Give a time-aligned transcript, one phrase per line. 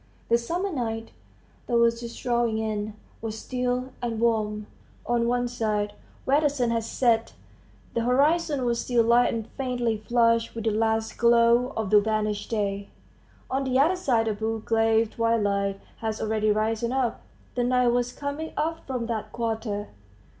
[0.29, 1.11] The summer night,
[1.67, 4.65] that was just drawing in, was still and warm;
[5.05, 5.93] on one side,
[6.25, 7.33] where the sun had set,
[7.93, 12.49] the horizon was still light and faintly flushed with the last glow of the vanished
[12.49, 12.89] day;
[13.47, 17.21] on the other side a blue gray twilight had already risen up.
[17.53, 19.89] The night was coming up from that quarter.